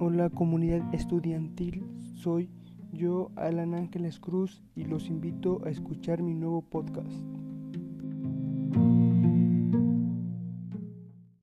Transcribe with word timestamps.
Hola 0.00 0.28
comunidad 0.28 0.92
estudiantil, 0.92 1.86
soy 2.14 2.50
yo 2.92 3.30
Alan 3.36 3.74
Ángeles 3.74 4.18
Cruz 4.18 4.60
y 4.74 4.84
los 4.84 5.06
invito 5.06 5.60
a 5.64 5.70
escuchar 5.70 6.20
mi 6.20 6.34
nuevo 6.34 6.62
podcast. 6.62 7.12